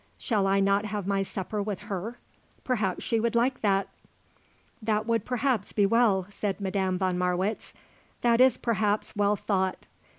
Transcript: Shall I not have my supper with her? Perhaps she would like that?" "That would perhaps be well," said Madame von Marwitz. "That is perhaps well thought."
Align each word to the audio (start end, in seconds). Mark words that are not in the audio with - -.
Shall 0.17 0.47
I 0.47 0.59
not 0.59 0.85
have 0.85 1.05
my 1.05 1.21
supper 1.21 1.61
with 1.61 1.81
her? 1.81 2.17
Perhaps 2.63 3.03
she 3.03 3.19
would 3.19 3.35
like 3.35 3.61
that?" 3.61 3.87
"That 4.81 5.05
would 5.05 5.25
perhaps 5.25 5.73
be 5.73 5.85
well," 5.85 6.25
said 6.31 6.59
Madame 6.59 6.97
von 6.97 7.19
Marwitz. 7.19 7.71
"That 8.21 8.41
is 8.41 8.57
perhaps 8.57 9.15
well 9.15 9.35
thought." 9.35 9.85